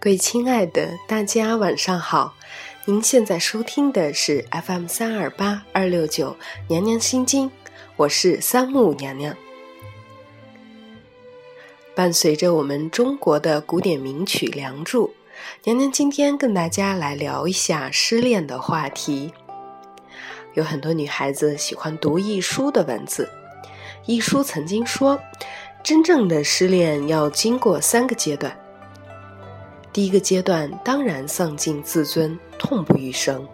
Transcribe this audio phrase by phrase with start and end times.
[0.00, 2.36] 各位亲爱的大家晚上好，
[2.84, 6.36] 您现在收听的是 FM 三二八二六九
[6.68, 7.50] 娘娘心经，
[7.96, 9.36] 我是三木娘娘。
[11.96, 15.08] 伴随着我们中国的古典名曲《梁祝》，
[15.64, 19.32] 娘娘今天跟大家来聊一下失恋的话题。
[20.54, 23.28] 有很多女孩子喜欢读一书的文字，
[24.06, 25.20] 一书曾经说，
[25.82, 28.56] 真正的失恋要经过三个阶段。
[29.92, 33.46] 第一个阶段当然丧尽自尊，痛不欲生，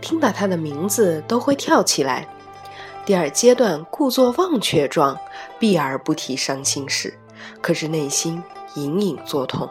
[0.00, 2.28] 听到他的名字都会跳起来。
[3.04, 5.18] 第二阶段故作忘却状，
[5.58, 7.16] 避而不提伤心事，
[7.62, 8.42] 可是内心
[8.74, 9.70] 隐隐作痛。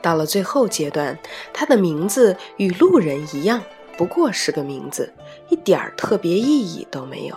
[0.00, 1.18] 到了最后阶段，
[1.52, 3.62] 他的名字与路人一样，
[3.98, 5.12] 不过是个名字，
[5.48, 7.36] 一点儿特别意义都没有。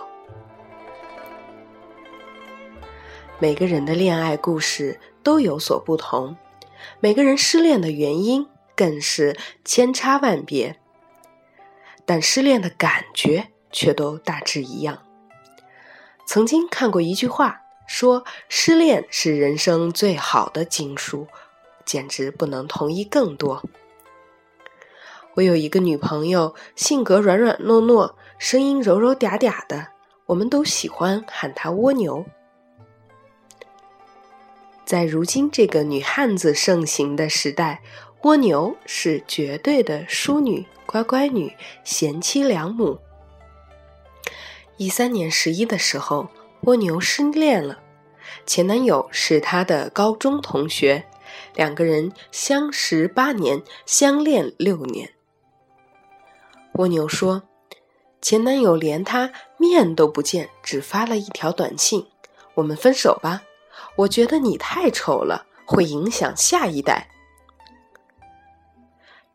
[3.39, 6.37] 每个人的恋爱故事都有所不同。
[6.99, 10.79] 每个人失恋的原因更是千差万别，
[12.05, 15.03] 但失恋的感觉却都大致一样。
[16.25, 21.27] 曾经看过一句话，说失恋是人生最好的经书，
[21.85, 23.61] 简直不能同意更多。
[25.35, 29.87] 我有一个女朋友，性格软软糯糯，声音柔柔嗲嗲的，
[30.27, 32.25] 我们都喜欢喊她蜗牛。
[34.85, 37.81] 在如今这个女汉子盛行的时代，
[38.23, 42.99] 蜗牛是绝对的淑女、乖乖女、贤妻良母。
[44.77, 46.29] 一三年十一的时候，
[46.61, 47.79] 蜗牛失恋了，
[48.45, 51.05] 前男友是她的高中同学，
[51.55, 55.11] 两个人相识八年，相恋六年。
[56.73, 57.43] 蜗牛说，
[58.21, 62.07] 前男友连她面都不见，只发了一条短信
[62.55, 63.43] ：“我们分手吧。”
[63.97, 67.09] 我觉得你太丑了，会影响下一代。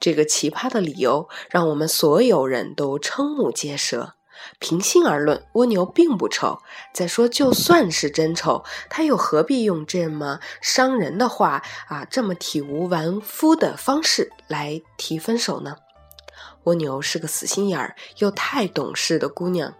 [0.00, 4.14] 这个奇葩的理由让我们所有人都瞠目结舌。
[4.60, 6.60] 平心而论，蜗牛并不丑。
[6.94, 15.76] 再说，就算是真丑，他又何必用这么伤人的话啊，这么体无完肤的方式来提分手呢？
[16.64, 19.72] 蜗牛是个死心眼儿又太懂事的姑娘，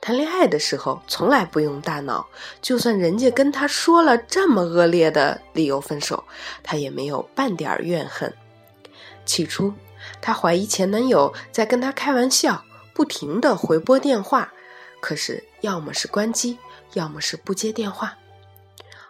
[0.00, 2.28] 谈恋爱的时候从来不用大脑，
[2.62, 6.22] 就算人家跟她说了这么恶劣的理由分手，
[6.62, 8.32] 她也没有半点怨恨。
[9.24, 9.74] 起初，
[10.20, 12.64] 她怀疑前男友在跟她开玩笑，
[12.94, 14.52] 不停的回拨电话，
[15.00, 16.58] 可是要么是关机，
[16.92, 18.16] 要么是不接电话。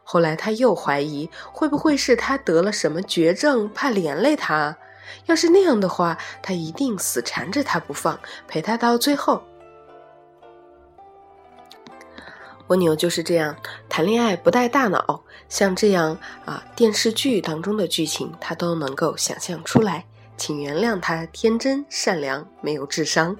[0.03, 4.79] 后来，她又怀疑会不会是他得了什么绝症，怕连累她。
[5.27, 9.43] 要是那样的话，他一定死缠着他不放，陪他到最后。
[12.69, 13.57] 蜗牛就是这样，
[13.89, 20.05] 谈恋爱不带大脑，像这样啊电视剧当中的剧情，他都能够想象出来。
[20.37, 23.37] 请原谅他天真善良，没有智商。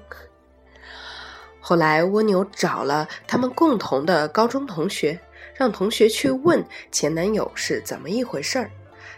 [1.59, 5.19] 后来蜗牛找了他们共同的高中同学，
[5.53, 8.71] 让同学去问前男友是怎么一回事儿，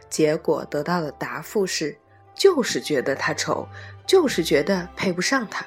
[0.09, 1.96] 结果得到的答复是。
[2.40, 3.68] 就是觉得他丑，
[4.08, 5.64] 就是觉得配不上他，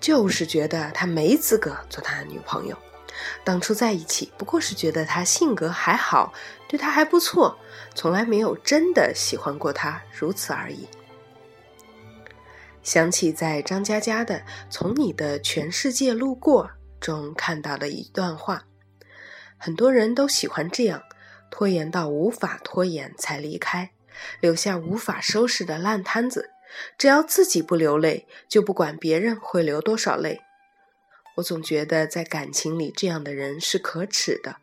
[0.00, 2.76] 就是觉得他没资格做他的女朋友。
[3.44, 6.32] 当初在一起不过是觉得他性格还好，
[6.68, 7.56] 对他还不错，
[7.94, 10.88] 从来没有真的喜欢过他，如此而已。
[12.82, 14.38] 想起在张嘉佳的
[14.68, 16.64] 《从你的全世界路过》
[16.98, 18.64] 中看到的一段话，
[19.58, 21.02] 很多人都喜欢这样，
[21.50, 23.92] 拖延到无法拖延才离开。
[24.40, 26.50] 留下无法收拾的烂摊子，
[26.98, 30.40] 只要自己不流泪，就不管别人会流多少泪。
[31.36, 34.56] 我总觉得在感情里这样的人是可耻的。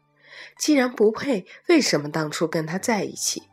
[0.57, 3.43] 既然不配，为什么当初跟他在一起？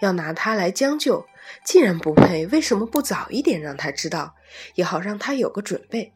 [0.00, 1.26] 要拿他来将就。
[1.64, 4.36] 既然不配，为什么不早一点让他知道，
[4.74, 6.12] 也好让他有个准备？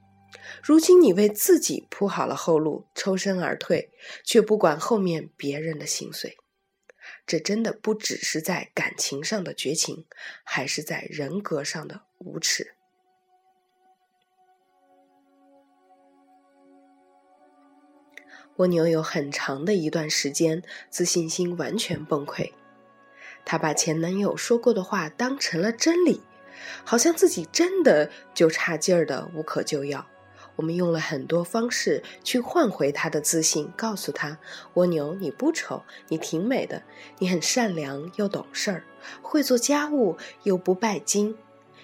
[0.62, 3.90] 如今你为自己铺好了后路，抽身而退，
[4.24, 6.36] 却不管后面别人的心碎。
[7.26, 10.06] 这真的不只是在感情上的绝情，
[10.42, 12.74] 还是在人格上的无耻。
[18.56, 22.52] 蜗牛有很长的一段时间自信心完全崩溃，
[23.44, 26.22] 她把前男友说过的话当成了真理，
[26.84, 30.08] 好像自己真的就差劲儿的无可救药。
[30.56, 34.38] 我们用了很多方式去换回他的自信，告诉他
[34.74, 36.82] ：“蜗牛，你不丑，你挺美的，
[37.18, 38.84] 你很善良又懂事儿，
[39.22, 41.36] 会做家务又不拜金，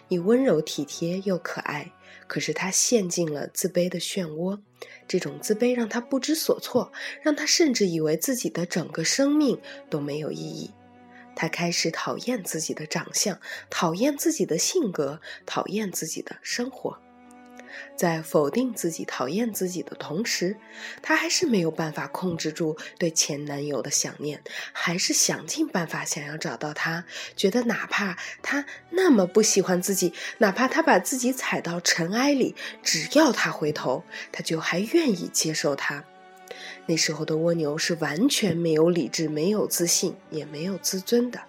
[0.08, 1.93] 你温柔体贴又可爱。”
[2.26, 4.61] 可是他陷进了自卑的漩涡，
[5.08, 10.70] 这种自卑让他不知所措，让他甚至以为自己的整个生命都没有意义。
[11.34, 16.96] 他开始讨厌自己的长相，讨厌自己的性格，讨厌自己的生活。
[17.96, 20.56] 在否定自己、讨厌自己的同时，
[21.02, 27.05] 她还是没有办法控制住对前男友的想念，还是想尽办法想要找到他。
[27.37, 36.05] 觉得哪怕他那么不喜欢自己，哪怕他把自己踩到尘埃里，只要他回头，他就还愿意接受他。
[36.87, 41.40] 那时候的蜗牛是完全没有理智、没有自信、也没有自尊的。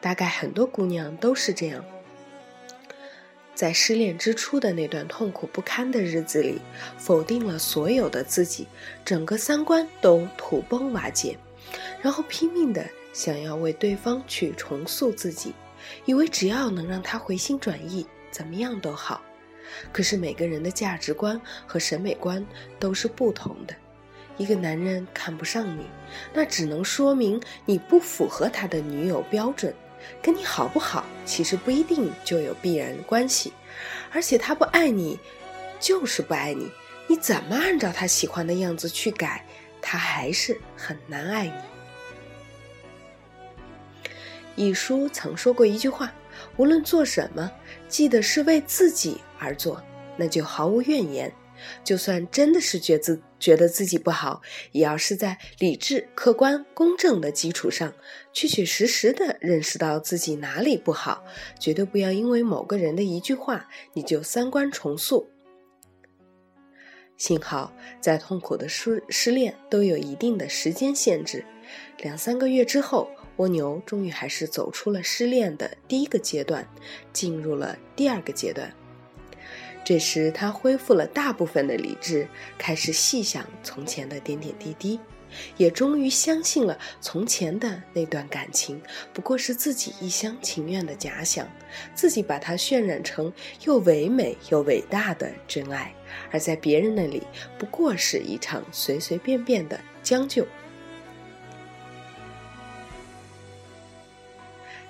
[0.00, 1.84] 大概很多姑娘都是这样。
[3.56, 6.60] 在失恋之初的那段痛苦不堪的日子里，
[6.98, 8.68] 否定了所有的自己，
[9.02, 11.38] 整个三观都土崩瓦解，
[12.02, 15.54] 然后拼命的想要为对方去重塑自己，
[16.04, 19.22] 以为只要能让他回心转意，怎么样都好。
[19.90, 22.46] 可是每个人的价值观和审美观
[22.78, 23.74] 都是不同的，
[24.36, 25.86] 一个男人看不上你，
[26.34, 29.74] 那只能说明你不符合他的女友标准。
[30.22, 33.52] 跟你好不好，其实不一定就有必然关系，
[34.12, 35.18] 而且他不爱你，
[35.78, 36.70] 就是不爱你。
[37.08, 39.44] 你怎么按照他喜欢的样子去改，
[39.80, 41.44] 他还是很难爱
[44.56, 44.64] 你。
[44.64, 46.12] 一书曾说过一句话：
[46.56, 47.50] 无论做什么，
[47.88, 49.82] 记得是为自己而做，
[50.16, 51.32] 那就毫无怨言。
[51.84, 54.42] 就算真的是觉自觉得自己不好，
[54.72, 57.92] 也要是在理智、客观、公正的基础上，
[58.32, 61.24] 确确实实的认识到自己哪里不好，
[61.58, 65.28] 绝对不要因为某个人的一句话，你就三观重塑。
[67.16, 71.44] 幸好，在痛苦的失失恋都有一定的时间限制，
[71.98, 76.68] 两三个月之后，蜗牛终于还是走出了失恋的第一个阶段，
[77.14, 78.70] 进入了第二个阶段。
[79.86, 82.26] 这时，他恢复了大部分的理智，
[82.58, 84.98] 开始细想从前的点点滴滴，
[85.56, 91.48] 也终于相信了从前的那段感情不过是自己一厢情愿的假想，
[91.94, 93.32] 自己把它渲染成
[93.64, 95.94] 又唯美又伟大的真爱，
[96.32, 97.22] 而在别人那里
[97.56, 100.44] 不过是一场随随便便的将就。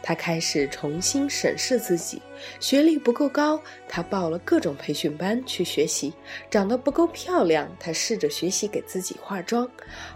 [0.07, 2.23] 他开始重新审视自己，
[2.61, 6.13] 学历不够高，他报了各种培训班去学习；
[6.49, 9.67] 长得不够漂亮，他试着学习给自己化妆；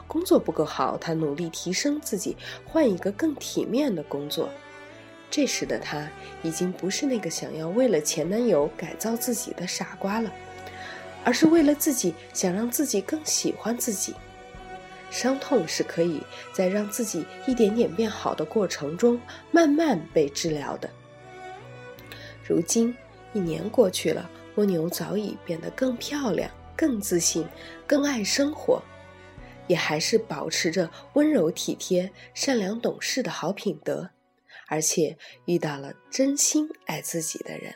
[0.07, 4.49] 工作不够好，他努力提升自己，换一个更体面的工作。
[5.29, 6.09] 这时的他
[6.45, 10.33] 已经不是那个想要为了前男友改造自己的傻瓜了，
[11.25, 14.15] 而是为了自己想让自己更喜欢自己。
[15.11, 16.23] 伤痛是可以
[16.53, 19.21] 在让自己一点点变好的过程中
[19.51, 20.89] 慢慢被治疗的。
[22.47, 22.97] 如今
[23.33, 27.47] 一年过去了，蜗牛早已变得更漂亮、更自信、
[27.87, 28.83] 更爱生活，
[29.67, 34.11] 也还是保持着温柔体贴、善良懂事的好品德，
[34.69, 37.75] 而且遇到了真心爱自己的人。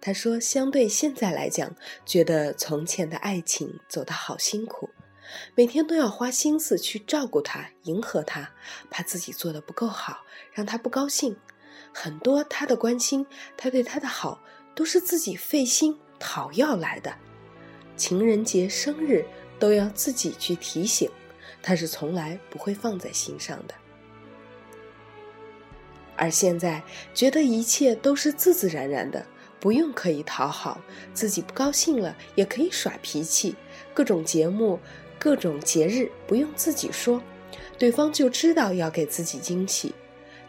[0.00, 4.90] 他说：“相对现在来讲，觉得从前的爱情走得好辛苦。”
[5.54, 8.50] 每天都要花心思去照顾他、迎合他，
[8.90, 11.36] 怕自己做的不够好，让他不高兴。
[11.92, 13.26] 很多他的关心，
[13.56, 14.40] 他对他的好，
[14.74, 17.14] 都是自己费心讨要来的。
[17.96, 19.24] 情人节、生日
[19.58, 21.08] 都要自己去提醒，
[21.62, 23.74] 他是从来不会放在心上的。
[26.16, 29.24] 而现在觉得一切都是自自然然的，
[29.60, 30.80] 不用刻意讨好，
[31.12, 33.54] 自己不高兴了也可以耍脾气，
[33.92, 34.80] 各种节目。
[35.24, 37.18] 各种节日不用自己说，
[37.78, 39.94] 对方就知道要给自己惊喜。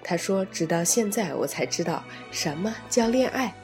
[0.04, 3.56] 他说：“直到现在，我才知道什么叫恋爱。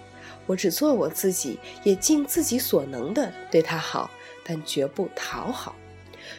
[0.45, 4.09] 我只做我自己，也尽自己所能的对他好，
[4.41, 5.75] 但绝不讨好，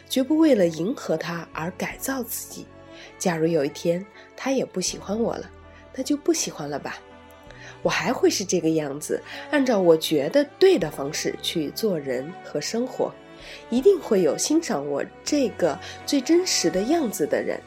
[0.09, 2.65] 绝不为了迎合他而改造自己。
[3.19, 4.03] 假如有一天
[4.35, 5.47] 他也不喜欢我了，
[5.93, 6.97] 那就不喜欢了吧。
[7.83, 13.13] 我还会是这个样子，按照我觉得对的方式去做人和生活。”
[13.69, 17.59] 一定会有欣赏我这个最真实的样子的人。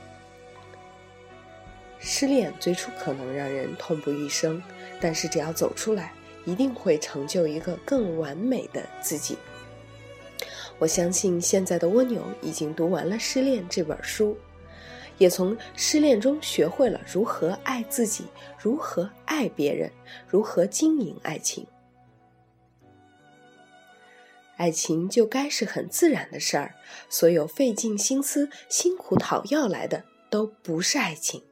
[1.99, 4.63] 失恋最初可能让人痛不欲生，
[5.01, 6.13] 但是只要走出来，
[6.45, 9.37] 一定会成就一个更完美的自己。
[10.79, 14.37] 我相信现在的蜗牛已经读完了《失恋》这本书，
[15.17, 18.27] 也从失恋中学会了如何爱自己，
[18.59, 19.91] 如何爱别人，
[20.29, 21.67] 如何经营爱情。
[24.57, 26.75] 爱情就该是很自然的事儿，
[27.09, 31.43] 所有费尽心思、辛苦讨要来的都不是爱情。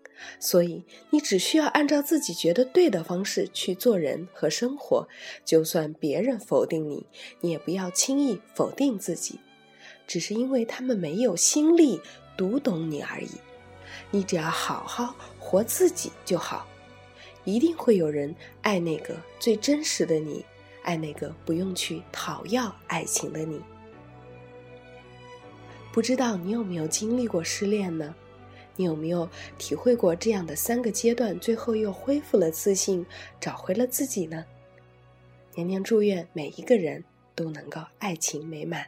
[0.40, 5.06] 所以你只需要按照自己觉得对的方式去做人和生活，
[5.44, 7.06] 就算别人否定你，
[7.40, 9.38] 你也不要轻易否定自己，
[10.06, 12.00] 只是因为他们没有心力
[12.38, 13.28] 读懂你而已。
[14.10, 16.66] 你只要好好活自己就好，
[17.44, 20.42] 一定会有人爱那个最真实的你，
[20.84, 23.60] 爱那个不用去讨要爱情的你。
[25.92, 28.14] 不知道你有没有经历过失恋呢？
[28.76, 33.06] 你有没有体会过这样的三个阶段，最后又恢复了自信，
[33.40, 34.44] 找回了自己呢？
[35.54, 38.86] 娘娘祝愿每一个人都能够爱情美满。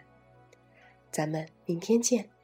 [1.13, 2.36] 咱们明天见。